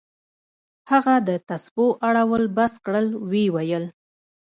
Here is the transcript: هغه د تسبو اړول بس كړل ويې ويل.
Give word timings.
هغه 0.91 1.15
د 1.27 1.29
تسبو 1.47 1.87
اړول 2.07 2.43
بس 2.57 2.73
كړل 2.85 3.07
ويې 3.29 3.45
ويل. 3.55 3.85